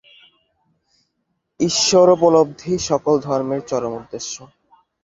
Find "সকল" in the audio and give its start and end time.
2.89-3.15